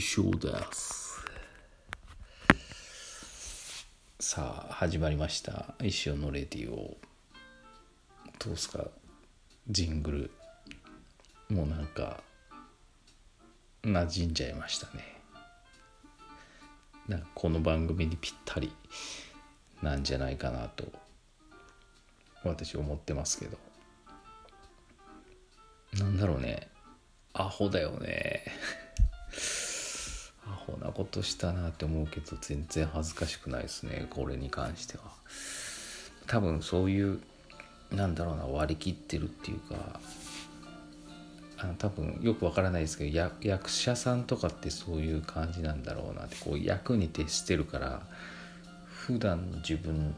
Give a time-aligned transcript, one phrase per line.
[0.00, 1.26] 翔です。
[4.18, 5.74] さあ始まりました。
[5.82, 6.96] 一生のレディオ
[8.38, 8.86] どうすか
[9.68, 10.30] ジングル。
[11.54, 12.22] もうなんか
[13.82, 15.20] 馴染んじゃいましたね。
[17.08, 18.72] なんかこの番組にぴったり
[19.82, 20.86] なんじゃないかなと
[22.42, 23.58] 私思ってますけど。
[25.98, 26.71] なんだろうね。
[27.34, 28.44] アホだよね。
[30.46, 35.04] アホなことしたなって思うけど全然恥ずかしくないですねこれに関しては。
[36.26, 37.20] 多分そういう
[37.90, 40.00] なんだろうな割り切ってるっていうか
[41.58, 48.02] あの多分よくわからないですけど役者さんとかってそういう感じなんだろうなってこう役に徹してるから
[48.84, 50.14] 普段の自分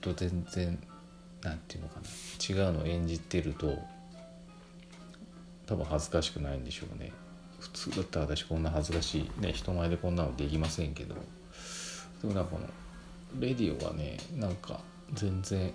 [0.00, 0.78] と全然
[1.42, 3.78] 何て言うのかな違うのを演じてると
[5.70, 7.12] 多分恥ずかしくないんでしょうね。
[7.60, 11.14] 普通だったら私こんな恥ずかしいね人前でこんなのできませんけど。
[11.14, 11.20] で
[12.26, 12.66] もなんかこの
[13.38, 14.80] レディオはねなんか
[15.14, 15.72] 全然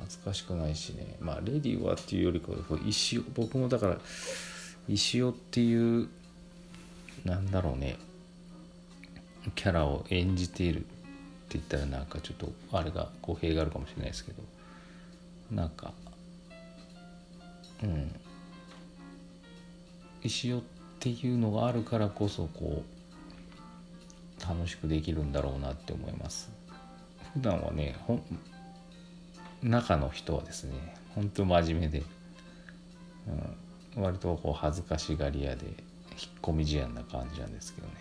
[0.00, 1.16] 恥ずかしくないしね。
[1.20, 3.98] まあレディオはっていうよりかは石尾僕もだから
[4.88, 6.08] 石尾っていう
[7.24, 7.96] なんだろうね。
[9.54, 10.88] キャラを演じているって
[11.50, 14.42] 言ったらなんかちょっとあれが語弊があるかもしれないですけど。
[15.52, 15.92] なんか
[17.82, 18.14] うん。
[20.22, 20.62] 石尾っ
[20.98, 22.96] ていうのがあるからこそこう
[24.48, 26.50] 楽しくできるんだろうなって思います。
[27.34, 28.20] 普段はねほ
[29.62, 32.02] 中の人はですね本当真面目で、
[33.96, 35.76] うん、割とこう恥ずかしがり屋で引っ
[36.42, 37.94] 込み思案な感じなんですけどね。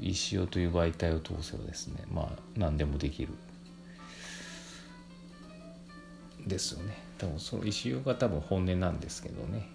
[0.00, 3.32] 石尾という媒体を通せばですねまあ何でもできる。
[6.46, 6.96] ですよね。
[7.18, 9.68] 多分その石尾が多分本音なんですけどね、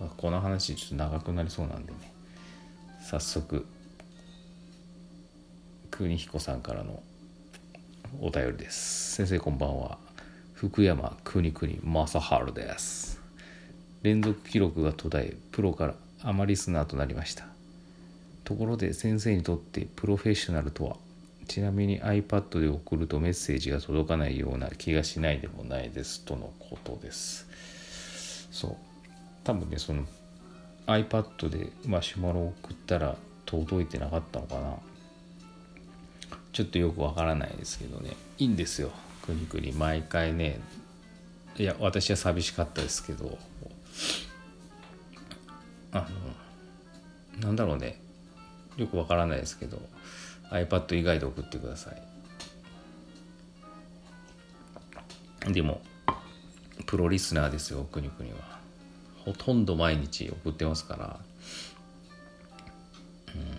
[0.00, 2.12] まあ、この話ちょっと長くなりそうなんでね。
[3.02, 3.66] 早速
[5.90, 7.02] 邦彦さんからの
[8.20, 9.14] お便りです。
[9.14, 9.98] 先生こんばんは。
[10.54, 13.20] 福山邦国正治です。
[14.02, 17.46] 連続記録が途絶えプロからアマリスナーとなりました。
[18.44, 20.96] ところで先生にとってプロフェッショナルとは
[21.46, 27.46] ちなみに iPad で送るとメッセージが届かないような気がしないでもないですとのことです。
[28.50, 28.76] そう。
[29.44, 30.04] 多分ねその
[30.86, 33.16] iPad でマシュマロを送ったら
[33.46, 34.76] 届いてなかったのかな。
[36.52, 38.10] ちょっとよくわからないですけどね。
[38.38, 38.90] いいんですよ。
[39.22, 40.60] くにくに毎回ね。
[41.56, 43.38] いや私は寂しかったですけど。
[45.92, 46.08] あ
[47.38, 48.00] のなんだろうね。
[48.76, 49.80] よくわからないですけど。
[50.54, 51.90] iPad 以外で送ってくださ
[55.46, 55.52] い。
[55.52, 55.82] でも
[56.86, 58.54] プロリスナーですよくにくには。
[59.24, 61.18] ほとんど毎日送ってますから。
[63.34, 63.58] うん。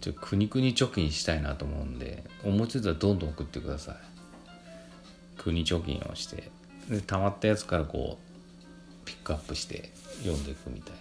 [0.00, 3.96] ちょくにくに貯金したいなと思うんで思いついたらどんどん送ってください。
[5.38, 6.50] 国貯金をして。
[6.90, 9.92] で溜まったやつからこうピックアップして
[10.22, 10.92] 読んでいくみたい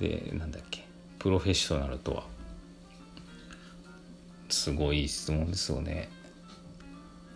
[0.00, 0.30] なね。
[0.30, 0.84] でなんだっけ。
[1.18, 2.35] プロフェッショナルとは。
[4.66, 6.08] すごい質問ですよね。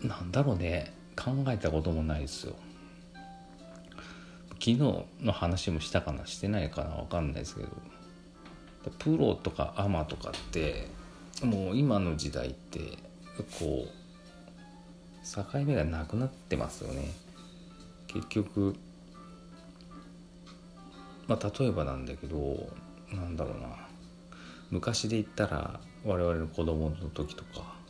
[0.03, 0.93] なんだろうね。
[1.17, 2.57] 考えたこともないですよ。
[4.55, 4.79] 昨日
[5.21, 7.69] の話もしたかなしてないかな分かんないですけど。
[8.99, 10.89] プロとかアマとかって
[11.45, 12.99] もう今の時代って
[13.61, 17.13] こう境目がなくなってますよね。
[18.09, 18.75] 結局
[21.29, 22.69] まあ例えばなんだけど
[23.13, 23.69] なんだろうな。
[24.73, 27.81] 昔で言ったら我々の子供の時とか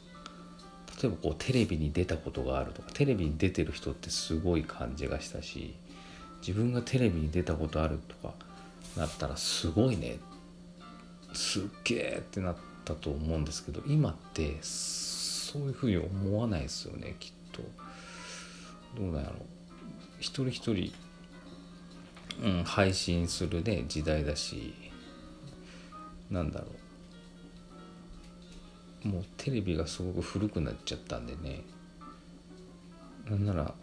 [1.02, 5.74] 例えばこうテレビに出たことがあるとかテレビに出てる人ってすごい感じがしたし
[6.46, 8.34] 自分がテレビに出たことあるとか
[8.96, 10.18] なったらすごいね
[11.32, 17.62] すっげえってなったと思うんですけど今ってそういうふうに思わないですよねきっと。
[18.96, 19.36] どうなんやろ
[20.18, 20.92] 一人一人、
[22.42, 24.74] うん、配信するね時代だし
[26.30, 26.79] なんだろう。
[29.04, 31.62] もうテレビがすごく古くなっちゃったんでね。
[33.28, 33.74] なんなら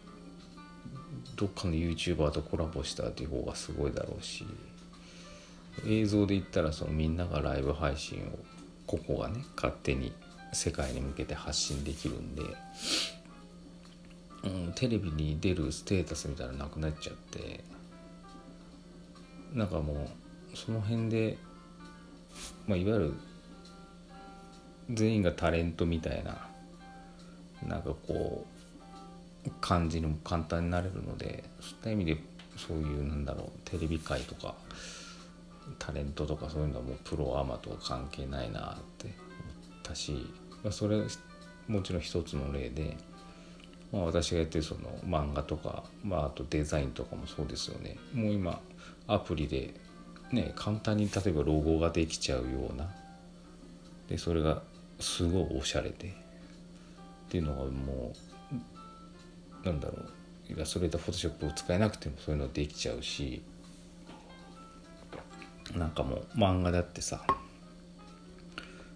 [1.35, 4.45] どっかの YouTuber とコラボしたっていう方がすごいだろうし
[5.85, 8.39] 映像で言ったらそのみんながライブ配信を
[8.85, 10.11] ここがね勝手に
[10.53, 12.41] 世界に向けて発信できるんで、
[14.43, 17.63] うん、テレビに出るステータスみたいなのなくなっちゃって
[19.53, 21.37] なんかもうその辺で、
[22.65, 23.13] まあ、いわゆる
[24.91, 26.47] 全員がタレントみたいな
[27.65, 28.45] なんかこ
[29.45, 32.17] う感じにも簡単になれるのでそういった意味で
[32.57, 34.55] そういうなんだろうテレビ界とか
[35.79, 39.13] タレントとかそういうのはもうプロアマとは関係ないなって思っ
[39.83, 40.27] たし、
[40.63, 41.01] まあ、それ
[41.67, 42.97] もちろん一つの例で、
[43.91, 47.97] まあ、私がやってるその漫画とか、まあ、あとデザインとかもそうですよね。
[48.13, 48.61] もう今
[49.07, 49.73] アプリで
[50.31, 52.89] ね簡単に例えばロゴができちゃうような
[54.07, 54.61] でそれが
[54.99, 56.07] すごいおしゃれで。
[56.07, 58.13] っていうのがも
[59.63, 60.09] うなんだろう。
[60.49, 63.41] イラストレーターフォトショップを使えなくてもそういうのできちゃうし。
[65.75, 67.21] なんかもう漫画だってさ。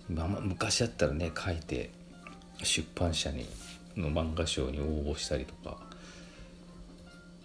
[0.09, 1.89] 昔だったらね書いて
[2.63, 3.45] 出版社に
[3.95, 5.77] の漫画賞に応募したりとか。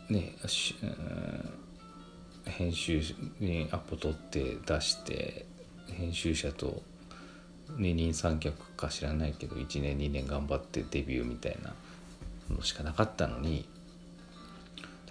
[0.09, 0.37] ね
[2.44, 3.02] 編集
[3.41, 5.47] にアポ取って出して
[5.88, 6.82] 編集者と
[7.76, 11.75] 二人三脚か知らないけど1年2年頑張ってデビューみたいな
[12.55, 13.69] のしかなかったのに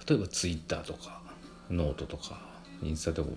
[0.08, 1.22] 例えばツイッターとか
[1.70, 2.40] ノートとか
[2.84, 3.30] インスタとか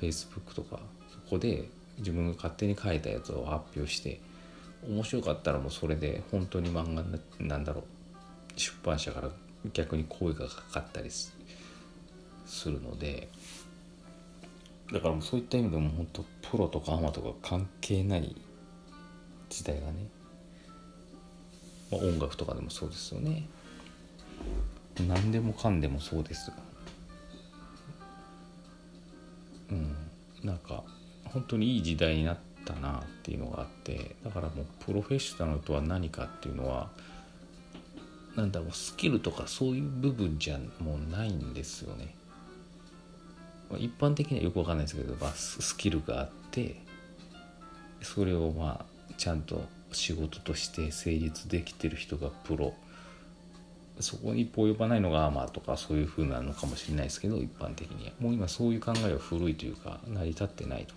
[0.00, 0.78] フェイスブックとか
[1.10, 1.68] そこで
[1.98, 4.20] 自分が勝手に書いたやつを発表して
[4.88, 7.04] 面白かったらもうそれで本当に漫画
[7.40, 7.84] なんだろう
[8.56, 9.30] 出版社から
[9.72, 11.32] 逆に声がかかったりす
[12.66, 13.28] るので
[14.92, 18.36] だからそういった意味でも本当プロとかアマとか関係ない
[19.48, 20.08] 時代がね、
[21.90, 23.46] まあ、音楽とかでもそうですよね。
[25.08, 26.52] 何でもかんでもそうです。
[29.70, 29.94] うん。
[30.42, 30.84] なんか
[31.24, 34.16] 本当にいい時代になったなっていうのがあって。
[34.24, 36.90] だからもうプロフェッショナルとは何かっていうのは
[38.36, 42.14] なんだろうスキルとかそういう部分じゃもうないんですよね。
[43.78, 46.76] 一般的にはよくわかんないですけど、まあ、スキルがあって
[48.02, 52.74] それをまあちゃんと仕事として成立できてる人がプロ。
[54.00, 58.12] そこに一歩及ばないのがアーマーとかそういう風なのかもしれないですけど一般的には。
[58.18, 60.94] もう今そういう考えは古いというか成り立ってないと。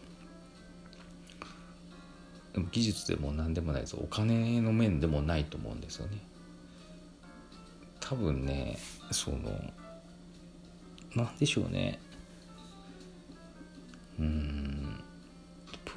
[2.54, 3.96] でも技術でも何でもないです。
[3.96, 6.18] お金の面でもないと思うんですよね。
[8.00, 8.80] 多分ね
[9.12, 9.38] その
[11.16, 12.00] 何でしょうね。
[14.20, 14.77] うん。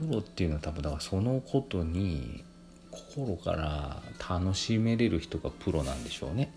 [0.01, 2.43] プロっていうのは多分だからそのことに
[2.91, 6.53] 心から楽しめれる人がプロなんでしょうね。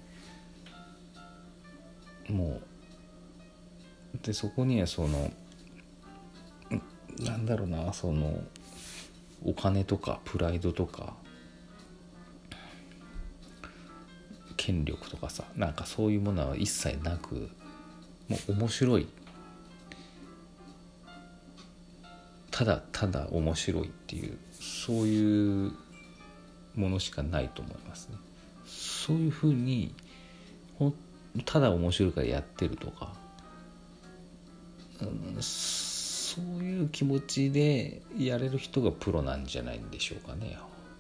[2.30, 2.62] も
[4.16, 5.30] うでそこにはその
[7.20, 8.42] なんだろうなその
[9.44, 11.14] お金とかプライドとか
[14.56, 17.50] 権力とかさなんかそういうものは一切なく
[18.30, 19.08] もう面白い
[22.54, 25.72] ただただ面白いっていうそういう
[26.76, 28.18] ものしかないと思いますね。
[28.68, 29.96] そういうふうに
[31.46, 33.16] ただ面白いからやってるとか、
[35.02, 40.56] うん、そういう気持ちでやれる人がプロなんじゃないんでしょうかね。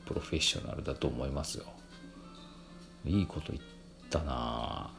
[0.07, 1.65] プロフェッショナルだと思いますよ。
[3.05, 3.63] いいこと言っ
[4.09, 4.89] たな。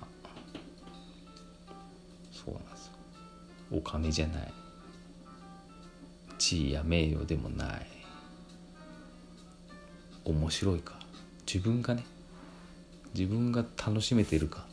[2.31, 2.93] そうなんですよ。
[3.73, 4.64] お金じゃない。
[6.39, 7.87] 地位や名誉でもない。
[10.25, 10.95] 面白いか。
[11.47, 12.05] 自分がね。
[13.15, 14.67] 自分が楽しめてるか。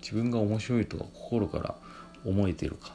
[0.00, 1.74] 自分が面白いとか心から
[2.24, 2.92] 思えてるか。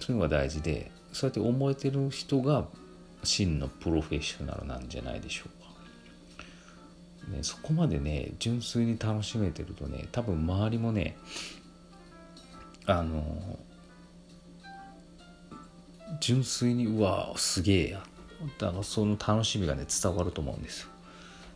[0.00, 2.66] そういうのが大事でそうやって思えてる人が
[3.24, 11.16] 真のプロフェッショナルなんじゃないでしょうか、ね、そこまでね純粋に楽しめてるとね多分周りもね
[12.86, 13.58] あの
[16.20, 18.02] 純粋にうわすげえや。
[18.58, 20.88] だからその楽しみがね伝わると思うんですよ。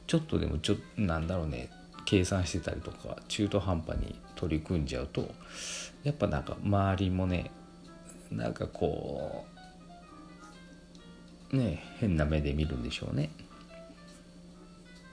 [0.07, 1.71] ちょっとでもちょなんだろうね
[2.05, 5.31] 計算してたりとか中途半端に取り組んじゃうと
[6.03, 7.51] やっぱなんか周りもね
[8.31, 9.45] なんかこ
[11.53, 13.31] うね変な目で見るんでしょうね。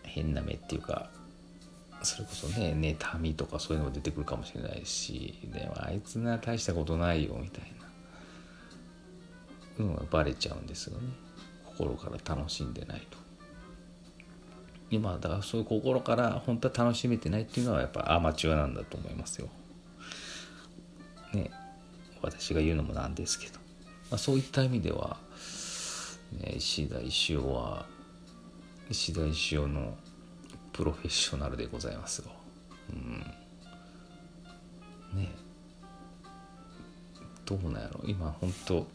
[0.03, 1.09] 変な目っていうか
[2.01, 7.78] それこそね妬みとかそういうのが出てくるかもしれないしでもあいつな大したことないよみたいな。
[9.87, 11.07] のがバレちゃうんですよね。
[11.65, 13.17] 心から楽しんでないと。
[14.91, 19.49] 今だからそういう心から本当は楽しめてないっていうのはやっぱアマチュアなんだと思いますよ。
[21.33, 21.51] ね。
[22.21, 23.59] 私が言うのもなんですけど、
[24.09, 25.17] まあ、そういった意味では、
[26.33, 27.85] ね、石田石尾は
[28.89, 29.95] 石田石尾の
[30.73, 32.31] プロフェッショナルでございますよ。
[32.91, 33.19] うん、
[35.21, 35.29] ね。
[37.45, 38.01] どうなんやろ。
[38.05, 38.87] 今本当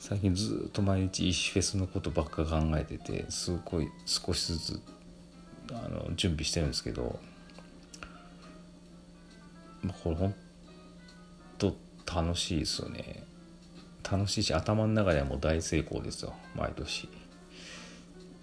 [0.00, 4.80] 最近ずっと毎日石フェスのことばっか考えててすごい少しずつ
[5.70, 7.20] あの準備してるんですけど、
[9.82, 10.34] まあ、これ本
[11.58, 11.76] と
[12.06, 13.24] 楽しいですよね。
[14.10, 16.32] 楽しいし頭の中ではもう大成功ですよ。
[16.56, 17.06] 毎年。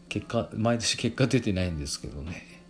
[0.09, 2.61] 結果毎年結果出てないんですけどね。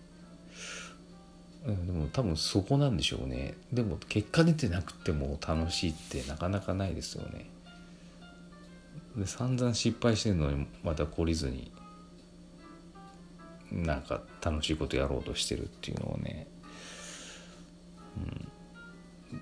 [1.66, 3.56] でも多分そこなんでしょうね。
[3.74, 7.50] でも結果出てなくても楽しいってなかなかないですよね。
[9.18, 11.72] で散々失敗してるのにまた懲りずに
[13.72, 16.48] なんか楽しいことやろうとしてるっていうのをね、
[19.32, 19.42] うん、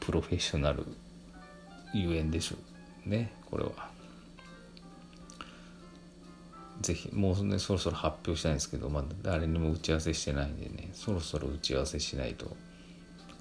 [0.00, 0.84] プロフェッショナル
[1.94, 2.56] ゆえんでしょ
[3.06, 3.90] うねこれは。
[6.80, 12.56] ぜひもうねそろそろ発表したいんですけどまだ誰にも打ち合わせしてないんでねそろそろ打ち合わせしないと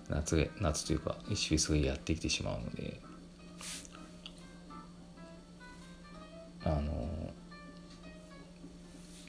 [0.09, 2.99] 夏夏というか一週すぐやってきてしまうので
[6.77, 7.33] あの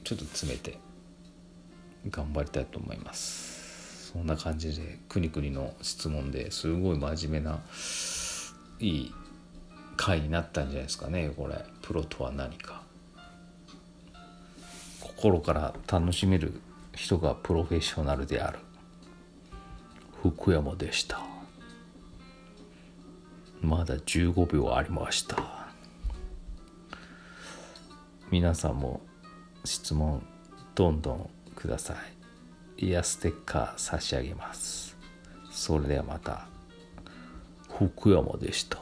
[0.03, 0.77] ちょっと詰めて
[2.09, 4.11] 頑張りたいと思います。
[4.11, 7.61] そんな感じでくにくにの質問ですごい真面目な
[8.79, 9.13] いい
[9.95, 11.63] 回になったんじゃないですかねこれ。
[11.81, 12.81] プロとは何か。
[14.99, 16.59] 心から楽しめる
[16.95, 18.59] 人がプロフェッショナルである。
[20.23, 21.21] 福山でした。
[23.61, 25.60] まだ15秒ありました。
[28.31, 29.01] 皆さんも
[29.65, 30.25] 質問
[30.73, 31.95] どんどんくださ
[32.77, 32.85] い。
[32.87, 34.97] イヤステッカー差し上げます。
[35.51, 36.47] それではまた。
[37.67, 38.81] 福山でした。